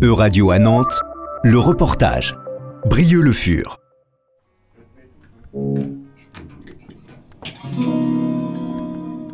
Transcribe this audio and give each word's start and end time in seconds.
E-Radio 0.00 0.52
à 0.52 0.60
Nantes, 0.60 1.00
le 1.42 1.58
reportage. 1.58 2.36
Brieux-le 2.86 3.32
Fur. 3.32 3.78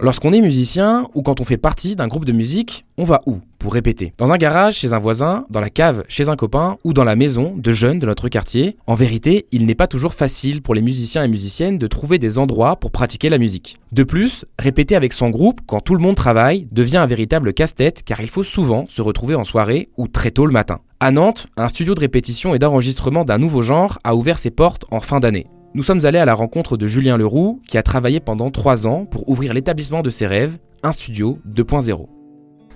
Lorsqu'on 0.00 0.32
est 0.32 0.40
musicien 0.40 1.08
ou 1.14 1.20
quand 1.20 1.40
on 1.40 1.44
fait 1.44 1.58
partie 1.58 1.94
d'un 1.94 2.08
groupe 2.08 2.24
de 2.24 2.32
musique, 2.32 2.86
on 2.96 3.04
va 3.04 3.20
où? 3.26 3.40
Répéter 3.72 4.12
Dans 4.18 4.32
un 4.32 4.36
garage 4.36 4.76
chez 4.76 4.92
un 4.92 4.98
voisin, 4.98 5.44
dans 5.50 5.60
la 5.60 5.70
cave 5.70 6.04
chez 6.08 6.28
un 6.28 6.36
copain 6.36 6.78
ou 6.84 6.92
dans 6.92 7.04
la 7.04 7.16
maison 7.16 7.54
de 7.56 7.72
jeunes 7.72 7.98
de 7.98 8.06
notre 8.06 8.28
quartier. 8.28 8.76
En 8.86 8.94
vérité, 8.94 9.46
il 9.52 9.66
n'est 9.66 9.74
pas 9.74 9.86
toujours 9.86 10.14
facile 10.14 10.62
pour 10.62 10.74
les 10.74 10.82
musiciens 10.82 11.24
et 11.24 11.28
musiciennes 11.28 11.78
de 11.78 11.86
trouver 11.86 12.18
des 12.18 12.38
endroits 12.38 12.76
pour 12.76 12.90
pratiquer 12.90 13.28
la 13.28 13.38
musique. 13.38 13.76
De 13.92 14.02
plus, 14.02 14.44
répéter 14.58 14.96
avec 14.96 15.12
son 15.12 15.30
groupe 15.30 15.60
quand 15.66 15.80
tout 15.80 15.94
le 15.94 16.02
monde 16.02 16.16
travaille 16.16 16.68
devient 16.72 16.98
un 16.98 17.06
véritable 17.06 17.52
casse-tête 17.52 18.02
car 18.04 18.20
il 18.20 18.28
faut 18.28 18.42
souvent 18.42 18.84
se 18.88 19.02
retrouver 19.02 19.34
en 19.34 19.44
soirée 19.44 19.90
ou 19.96 20.08
très 20.08 20.30
tôt 20.30 20.46
le 20.46 20.52
matin. 20.52 20.80
À 21.00 21.10
Nantes, 21.10 21.46
un 21.56 21.68
studio 21.68 21.94
de 21.94 22.00
répétition 22.00 22.54
et 22.54 22.58
d'enregistrement 22.58 23.24
d'un 23.24 23.38
nouveau 23.38 23.62
genre 23.62 23.98
a 24.04 24.14
ouvert 24.14 24.38
ses 24.38 24.50
portes 24.50 24.84
en 24.90 25.00
fin 25.00 25.20
d'année. 25.20 25.46
Nous 25.74 25.82
sommes 25.82 26.06
allés 26.06 26.18
à 26.18 26.24
la 26.24 26.32
rencontre 26.32 26.78
de 26.78 26.86
Julien 26.86 27.18
Leroux, 27.18 27.60
qui 27.68 27.76
a 27.76 27.82
travaillé 27.82 28.18
pendant 28.18 28.50
trois 28.50 28.86
ans 28.86 29.04
pour 29.04 29.28
ouvrir 29.28 29.52
l'établissement 29.52 30.00
de 30.00 30.08
ses 30.08 30.26
rêves, 30.26 30.56
un 30.82 30.92
studio 30.92 31.38
2.0. 31.46 32.15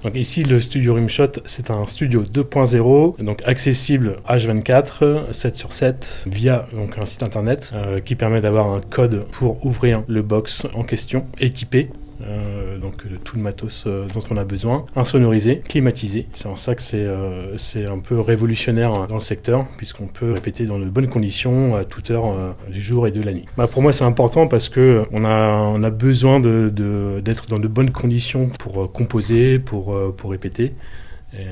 Donc 0.02 0.14
ici, 0.14 0.42
le 0.42 0.60
studio 0.60 0.95
Rimshot, 0.95 1.42
c'est 1.45 1.70
un 1.70 1.84
studio 1.84 2.24
2.0, 2.24 3.22
donc 3.22 3.42
accessible 3.45 4.16
H24, 4.26 5.32
7 5.32 5.56
sur 5.56 5.73
7, 5.73 6.24
via 6.26 6.66
donc, 6.73 6.96
un 6.96 7.04
site 7.04 7.23
internet 7.23 7.73
euh, 7.74 8.00
qui 8.00 8.14
permet 8.14 8.40
d'avoir 8.40 8.68
un 8.73 8.80
code 8.80 9.26
pour 9.32 9.64
ouvrir 9.66 10.02
le 10.09 10.23
box 10.23 10.66
en 10.74 10.84
question, 10.84 11.26
équipé 11.38 11.90
euh, 12.23 12.79
donc 12.79 13.05
tout 13.24 13.37
le 13.37 13.42
matos 13.42 13.84
euh, 13.87 14.06
dont 14.12 14.23
on 14.30 14.37
a 14.37 14.45
besoin, 14.45 14.84
insonorisé, 14.97 15.60
climatisé. 15.60 16.27
C'est 16.34 16.48
en 16.48 16.56
ça 16.56 16.74
que 16.74 16.83
c'est 16.83 16.98
euh, 16.98 17.56
c'est 17.56 17.88
un 17.88 17.98
peu 17.98 18.20
révolutionnaire 18.20 19.06
dans 19.06 19.15
le 19.15 19.20
secteur, 19.20 19.66
puisqu'on 19.77 20.06
peut 20.06 20.33
répéter 20.33 20.66
dans 20.66 20.79
de 20.79 20.84
bonnes 20.84 21.09
conditions 21.09 21.76
à 21.76 21.85
toute 21.85 22.10
heure 22.10 22.54
du 22.71 22.80
jour 22.82 23.07
et 23.07 23.10
de 23.10 23.23
la 23.23 23.32
nuit. 23.32 23.46
Bah, 23.57 23.66
pour 23.66 23.82
moi, 23.82 23.93
c'est 23.93 24.04
important 24.04 24.46
parce 24.46 24.68
que 24.68 25.04
on 25.13 25.24
a, 25.24 25.57
on 25.74 25.82
a 25.82 25.91
besoin 25.91 26.41
d'être 26.41 27.46
dans 27.48 27.59
de 27.59 27.68
bonnes 27.68 27.91
conditions 27.91 28.48
pour 28.48 28.93
composer, 28.93 29.59
pour, 29.59 29.96
pour 30.16 30.30
répéter 30.30 30.74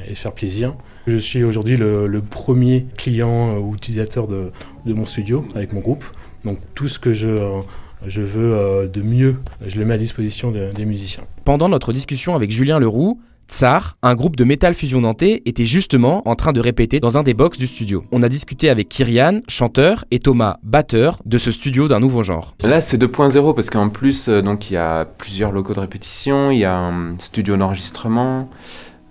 et, 0.08 0.14
se 0.14 0.20
faire 0.20 0.32
plaisir. 0.32 0.74
Je 1.06 1.16
suis 1.16 1.44
aujourd'hui 1.44 1.76
le, 1.76 2.06
le, 2.06 2.20
premier 2.20 2.86
client 2.96 3.56
ou 3.58 3.74
utilisateur 3.74 4.26
de, 4.26 4.50
de 4.84 4.92
mon 4.92 5.04
studio 5.04 5.46
avec 5.54 5.72
mon 5.72 5.80
groupe. 5.80 6.04
Donc 6.44 6.58
tout 6.74 6.88
ce 6.88 6.98
que 6.98 7.12
je 7.12 7.62
je 8.06 8.22
veux 8.22 8.54
euh, 8.54 8.86
de 8.86 9.02
mieux, 9.02 9.36
je 9.66 9.78
le 9.78 9.84
mets 9.84 9.94
à 9.94 9.98
disposition 9.98 10.50
des 10.50 10.84
musiciens. 10.84 11.24
Pendant 11.44 11.68
notre 11.68 11.92
discussion 11.92 12.34
avec 12.34 12.50
Julien 12.50 12.78
Leroux, 12.78 13.20
Tsar, 13.48 13.96
un 14.02 14.14
groupe 14.14 14.36
de 14.36 14.44
métal 14.44 14.74
fusion 14.74 15.00
nantais, 15.00 15.42
était 15.46 15.64
justement 15.64 16.28
en 16.28 16.34
train 16.34 16.52
de 16.52 16.60
répéter 16.60 17.00
dans 17.00 17.16
un 17.16 17.22
des 17.22 17.32
box 17.32 17.56
du 17.56 17.66
studio. 17.66 18.04
On 18.12 18.22
a 18.22 18.28
discuté 18.28 18.68
avec 18.68 18.90
Kyrian, 18.90 19.40
chanteur, 19.48 20.04
et 20.10 20.18
Thomas, 20.18 20.58
batteur, 20.62 21.22
de 21.24 21.38
ce 21.38 21.50
studio 21.50 21.88
d'un 21.88 21.98
nouveau 21.98 22.22
genre. 22.22 22.54
Là, 22.62 22.82
c'est 22.82 23.00
2.0 23.00 23.54
parce 23.54 23.70
qu'en 23.70 23.88
plus, 23.88 24.28
euh, 24.28 24.42
donc 24.42 24.70
il 24.70 24.74
y 24.74 24.76
a 24.76 25.06
plusieurs 25.06 25.50
locaux 25.50 25.72
de 25.72 25.80
répétition, 25.80 26.50
il 26.50 26.58
y 26.58 26.66
a 26.66 26.76
un 26.76 27.18
studio 27.18 27.56
d'enregistrement, 27.56 28.50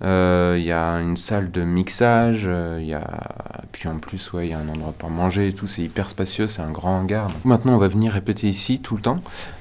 il 0.02 0.08
euh, 0.08 0.60
y 0.60 0.72
a 0.72 1.00
une 1.00 1.18
salle 1.18 1.50
de 1.50 1.64
mixage, 1.64 2.44
euh, 2.46 2.78
il 2.80 2.88
y 2.88 2.94
a... 2.94 3.02
puis 3.80 3.88
en 3.88 3.98
plus, 4.00 4.34
ouais, 4.34 4.48
il 4.48 4.50
y 4.50 4.54
a 4.56 4.58
un 4.58 4.68
endroit 4.70 4.92
pour 4.98 5.12
manger 5.12 5.50
et 5.50 5.54
tout, 5.54 5.68
c'est 5.68 5.84
hyper 5.84 6.10
spacieux, 6.10 6.48
c'est 6.48 6.64
un 6.64 6.72
grand 6.72 6.98
hangar. 6.98 7.30
maintenant, 7.46 7.76
on 7.76 7.78
va 7.78 7.88
venir 7.88 8.12
répéter 8.12 8.48
ici 8.48 8.80
tout 8.80 8.96
le 8.96 9.04
temps. 9.04 9.20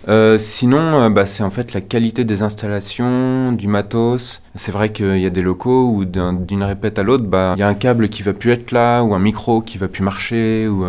Euh, 0.09 0.39
sinon, 0.39 1.11
bah, 1.11 1.27
c'est 1.27 1.43
en 1.43 1.51
fait 1.51 1.75
la 1.75 1.83
qualité 1.83 2.25
des 2.25 2.41
installations, 2.41 3.53
du 3.53 3.69
matos. 3.69 4.43
C'est 4.55 4.73
vrai 4.73 4.91
qu'il 4.91 5.19
y 5.19 5.27
a 5.27 5.31
des 5.31 5.43
locaux 5.43 5.91
où 5.91 6.07
d'une 6.07 6.63
répète 6.63 6.99
à 6.99 7.03
l'autre, 7.03 7.25
bah, 7.25 7.53
il 7.59 7.61
y 7.61 7.63
a 7.63 7.69
un 7.69 7.75
câble 7.75 8.09
qui 8.09 8.23
va 8.23 8.33
plus 8.33 8.53
être 8.53 8.73
là, 8.73 9.03
ou 9.03 9.13
un 9.13 9.19
micro 9.19 9.61
qui 9.61 9.77
va 9.77 9.87
plus 9.87 10.03
marcher, 10.03 10.67
ou, 10.67 10.87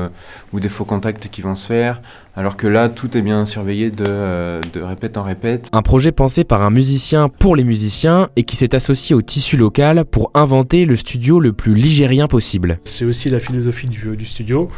ou 0.54 0.60
des 0.62 0.70
faux 0.70 0.86
contacts 0.86 1.28
qui 1.28 1.42
vont 1.42 1.56
se 1.56 1.68
faire. 1.68 2.00
Alors 2.38 2.56
que 2.56 2.68
là, 2.68 2.88
tout 2.88 3.18
est 3.18 3.24
bien 3.24 3.48
surveillé 3.48 3.90
de, 3.90 4.62
de, 4.72 4.80
répète 4.80 5.18
en 5.18 5.24
répète. 5.24 5.70
Un 5.74 5.82
projet 5.82 6.12
pensé 6.12 6.44
par 6.44 6.62
un 6.62 6.70
musicien 6.70 7.30
pour 7.30 7.56
les 7.56 7.64
musiciens 7.64 8.30
et 8.36 8.44
qui 8.44 8.56
s'est 8.56 8.76
associé 8.76 9.16
au 9.16 9.24
tissu 9.24 9.58
local 9.58 10.06
pour 10.06 10.30
inventer 10.36 10.86
le 10.86 10.96
studio 10.96 11.40
le 11.40 11.52
plus 11.52 11.74
ligérien 11.74 12.28
possible. 12.28 12.78
C'est 12.84 13.06
aussi 13.18 13.32
la 13.32 13.40
philosophie 13.40 13.88
du, 13.88 14.26
studio, 14.26 14.70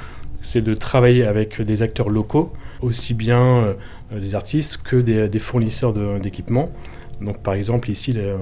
c'est 0.41 0.61
de 0.61 0.73
travailler 0.73 1.25
avec 1.25 1.61
des 1.61 1.81
acteurs 1.81 2.09
locaux, 2.09 2.53
aussi 2.81 3.13
bien 3.13 3.41
euh, 3.41 3.73
des 4.17 4.33
artistes 4.33 4.77
que 4.81 4.95
des, 4.95 5.39
fournisseurs 5.39 5.91
d'équipements. 6.21 6.71
Donc 7.19 7.43
par 7.43 7.53
exemple 7.53 7.91
ici, 7.91 8.13
euh, 8.15 8.37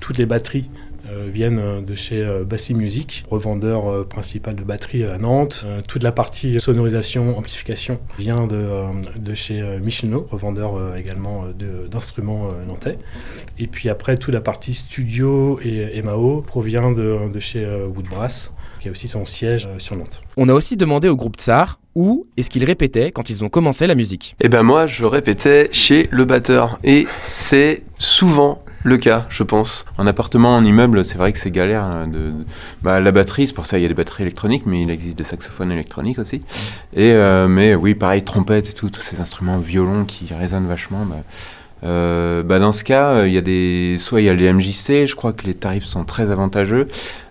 toutes 0.00 0.18
les 0.18 0.26
batteries 0.26 0.68
euh, 1.08 1.28
viennent 1.32 1.84
de 1.84 1.94
chez 1.94 2.26
Bassi 2.44 2.74
Music, 2.74 3.26
revendeur 3.30 4.08
principal 4.08 4.56
de 4.56 4.64
batteries 4.64 5.04
à 5.04 5.18
Nantes. 5.18 5.64
toute 5.86 6.02
la 6.02 6.10
partie 6.10 6.58
sonorisation, 6.58 7.38
amplification 7.38 8.00
vient 8.18 8.48
de, 8.48 8.64
de 9.20 9.34
chez 9.34 9.62
Michino, 9.78 10.26
revendeur 10.32 10.96
également 10.96 11.44
d'instruments 11.88 12.48
nantais. 12.66 12.98
Et 13.60 13.68
puis 13.68 13.88
après, 13.88 14.16
toute 14.16 14.34
la 14.34 14.40
partie 14.40 14.74
studio 14.74 15.60
et 15.62 16.02
MAO 16.02 16.42
provient 16.42 16.90
de, 16.90 17.30
de 17.32 17.38
chez 17.38 17.64
Woodbrass, 17.94 18.50
qui 18.88 18.90
a 18.90 18.92
aussi 18.92 19.08
son 19.08 19.24
siège 19.24 19.68
sur 19.78 19.96
Nantes. 19.96 20.22
On 20.36 20.48
a 20.48 20.54
aussi 20.54 20.76
demandé 20.76 21.08
au 21.08 21.16
groupe 21.16 21.36
Tsar 21.36 21.78
où 21.94 22.26
est-ce 22.36 22.48
qu'ils 22.48 22.64
répétaient 22.64 23.12
quand 23.12 23.28
ils 23.28 23.44
ont 23.44 23.48
commencé 23.48 23.86
la 23.86 23.94
musique. 23.94 24.36
Eh 24.40 24.48
ben 24.48 24.62
moi, 24.62 24.86
je 24.86 25.04
répétais 25.04 25.68
chez 25.72 26.08
le 26.10 26.24
batteur. 26.24 26.78
Et 26.84 27.06
c'est 27.26 27.82
souvent 27.98 28.62
le 28.84 28.96
cas, 28.96 29.26
je 29.28 29.42
pense. 29.42 29.84
En 29.98 30.06
appartement, 30.06 30.54
en 30.54 30.64
immeuble, 30.64 31.04
c'est 31.04 31.18
vrai 31.18 31.32
que 31.32 31.38
c'est 31.38 31.50
galère. 31.50 31.82
Hein, 31.82 32.06
de, 32.06 32.32
bah, 32.82 33.00
la 33.00 33.10
batterie, 33.10 33.48
c'est 33.48 33.52
pour 33.52 33.66
ça 33.66 33.78
il 33.78 33.82
y 33.82 33.84
a 33.84 33.88
des 33.88 33.94
batteries 33.94 34.22
électroniques, 34.22 34.62
mais 34.64 34.82
il 34.82 34.90
existe 34.90 35.18
des 35.18 35.24
saxophones 35.24 35.72
électroniques 35.72 36.18
aussi. 36.18 36.42
Et 36.94 37.12
euh, 37.12 37.48
mais 37.48 37.74
oui, 37.74 37.94
pareil, 37.94 38.22
trompette 38.22 38.70
et 38.70 38.72
tout, 38.72 38.88
tous 38.88 39.02
ces 39.02 39.20
instruments 39.20 39.58
violons 39.58 40.04
qui 40.04 40.32
résonnent 40.32 40.68
vachement. 40.68 41.04
Bah, 41.04 41.16
euh, 41.84 42.42
bah 42.42 42.58
dans 42.58 42.72
ce 42.72 42.84
cas, 42.84 43.12
euh, 43.12 43.28
il 43.28 43.34
y 43.34 43.38
a 43.38 43.40
des, 43.40 43.96
soit 43.98 44.20
il 44.20 44.24
y 44.24 44.28
a 44.28 44.34
les 44.34 44.52
MJC, 44.52 45.06
je 45.06 45.14
crois 45.14 45.32
que 45.32 45.46
les 45.46 45.54
tarifs 45.54 45.84
sont 45.84 46.04
très 46.04 46.30
avantageux. 46.30 46.88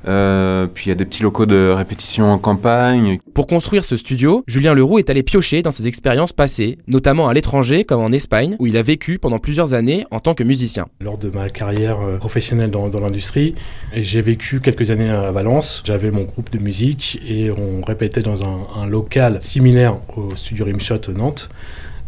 Euh, 0.08 0.68
puis 0.74 0.86
il 0.86 0.90
y 0.90 0.92
a 0.94 0.96
des 0.96 1.04
petits 1.04 1.22
locaux 1.22 1.46
de 1.46 1.70
répétition 1.76 2.32
en 2.32 2.38
campagne. 2.38 3.20
Pour 3.34 3.46
construire 3.46 3.84
ce 3.84 3.98
studio, 3.98 4.44
Julien 4.48 4.74
Leroux 4.74 5.00
est 5.00 5.10
allé 5.10 5.22
piocher 5.22 5.62
dans 5.62 5.72
ses 5.72 5.88
expériences 5.88 6.32
passées, 6.32 6.78
notamment 6.88 7.28
à 7.28 7.34
l'étranger 7.34 7.84
comme 7.84 8.02
en 8.02 8.12
Espagne, 8.12 8.56
où 8.60 8.68
il 8.68 8.78
a 8.78 8.82
vécu 8.82 9.20
pendant 9.20 9.40
plusieurs 9.40 9.74
années 9.74 10.06
en 10.12 10.22
tant 10.22 10.34
que 10.34 10.44
musicien. 10.44 10.86
Lors 11.02 11.18
de 11.18 11.30
ma 11.30 11.50
carrière 11.50 11.98
professionnelle 12.20 12.72
dans, 12.72 12.88
dans 12.88 13.02
l'industrie, 13.02 13.56
j'ai 13.94 14.22
vécu 14.22 14.62
quelques 14.62 14.92
années 14.92 15.10
à 15.10 15.30
Valence. 15.32 15.84
J'avais 15.86 16.12
mon 16.12 16.24
groupe 16.24 16.52
de 16.52 16.60
musique 16.60 17.20
et 17.28 17.52
on 17.52 17.82
répétait 17.82 18.22
dans 18.22 18.44
un, 18.44 18.60
un 18.82 18.88
local 18.88 19.40
similaire 19.42 19.98
au 20.16 20.34
studio 20.36 20.66
Rimshot 20.66 21.12
Nantes. 21.14 21.50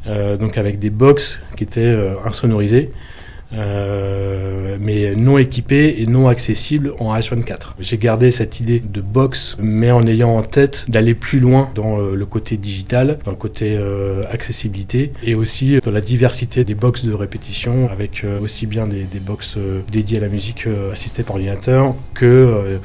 Euh, 0.07 0.37
donc 0.37 0.57
avec 0.57 0.79
des 0.79 0.89
box 0.89 1.39
qui 1.57 1.63
étaient 1.63 1.81
euh, 1.81 2.15
insonorisées, 2.25 2.91
euh, 3.51 4.77
mais 4.79 5.15
non 5.15 5.37
équipées 5.37 5.95
et 5.99 6.05
non 6.05 6.27
accessibles 6.27 6.93
en 6.99 7.13
H24. 7.17 7.73
J'ai 7.79 7.97
gardé 7.97 8.31
cette 8.31 8.59
idée 8.59 8.79
de 8.79 9.01
box, 9.01 9.57
mais 9.59 9.91
en 9.91 10.05
ayant 10.07 10.38
en 10.38 10.41
tête 10.41 10.85
d'aller 10.88 11.15
plus 11.15 11.39
loin 11.39 11.69
dans 11.75 11.97
le 11.97 12.25
côté 12.25 12.57
digital, 12.57 13.19
dans 13.25 13.31
le 13.31 13.38
côté 13.38 13.77
accessibilité, 14.31 15.11
et 15.23 15.33
aussi 15.33 15.79
dans 15.83 15.91
la 15.91 16.01
diversité 16.01 16.63
des 16.63 16.75
box 16.75 17.03
de 17.05 17.11
répétition, 17.11 17.89
avec 17.91 18.23
aussi 18.39 18.67
bien 18.67 18.85
des, 18.85 19.01
des 19.01 19.19
box 19.19 19.57
dédiées 19.91 20.19
à 20.19 20.21
la 20.21 20.29
musique 20.29 20.67
assistée 20.91 21.23
par 21.23 21.38
ordinateur 21.38 21.95
que 22.13 22.79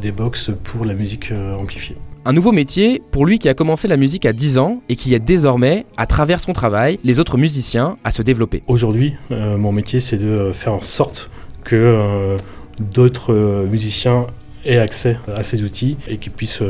des 0.00 0.10
box 0.10 0.50
pour 0.64 0.86
la 0.86 0.94
musique 0.94 1.32
amplifiée. 1.58 1.96
Un 2.28 2.32
nouveau 2.32 2.50
métier 2.50 3.00
pour 3.12 3.24
lui 3.24 3.38
qui 3.38 3.48
a 3.48 3.54
commencé 3.54 3.86
la 3.86 3.96
musique 3.96 4.26
à 4.26 4.32
10 4.32 4.58
ans 4.58 4.82
et 4.88 4.96
qui 4.96 5.14
aide 5.14 5.22
désormais, 5.22 5.86
à 5.96 6.06
travers 6.06 6.40
son 6.40 6.52
travail, 6.52 6.98
les 7.04 7.20
autres 7.20 7.38
musiciens 7.38 7.98
à 8.02 8.10
se 8.10 8.20
développer. 8.20 8.64
Aujourd'hui, 8.66 9.14
euh, 9.30 9.56
mon 9.56 9.70
métier, 9.70 10.00
c'est 10.00 10.16
de 10.16 10.50
faire 10.52 10.74
en 10.74 10.80
sorte 10.80 11.30
que 11.62 11.76
euh, 11.76 12.36
d'autres 12.80 13.32
euh, 13.32 13.66
musiciens 13.68 14.26
aient 14.64 14.78
accès 14.78 15.18
à 15.36 15.44
ces 15.44 15.62
outils 15.62 15.98
et 16.08 16.16
qu'ils 16.16 16.32
puissent, 16.32 16.64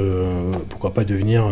pourquoi 0.69 0.93
pas, 0.93 1.05
devenir 1.05 1.47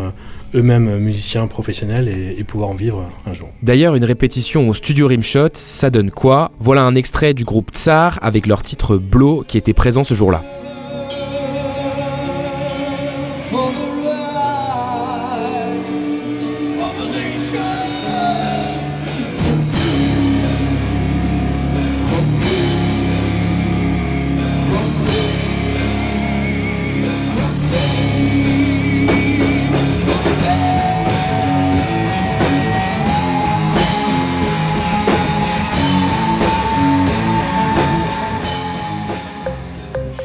eux-mêmes 0.55 0.99
musiciens 0.99 1.47
professionnels 1.47 2.07
et, 2.07 2.39
et, 2.39 2.45
pouvoir 2.45 2.69
en 2.69 2.75
vivre 2.75 3.11
un 3.25 3.33
jour. 3.33 3.49
D'ailleurs, 3.63 3.95
une 3.95 4.05
répétition 4.05 4.69
au 4.69 4.75
studio 4.75 5.09
Rimshot, 5.09 5.49
ça 5.55 5.89
donne 5.89 6.11
quoi? 6.11 6.53
Voilà 6.59 6.83
un 6.83 6.95
extrait 6.95 7.33
du 7.33 7.45
groupe 7.45 7.71
Tsar 7.71 8.19
avec 8.21 8.47
leur 8.47 8.63
titre 8.63 8.99
Blow 8.99 9.43
qui 9.49 9.57
était 9.57 9.73
présent 9.73 10.05
ce 10.05 10.13
jour-là. 10.13 10.45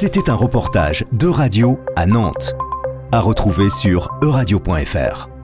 C'était 0.02 0.30
un 0.30 0.34
reportage 0.34 1.04
de 1.12 1.28
radio 1.28 1.78
à 1.98 2.06
Nantes, 2.06 2.54
à 3.12 3.20
retrouver 3.20 3.70
sur 3.70 4.10
euradio.fr. 4.24 5.39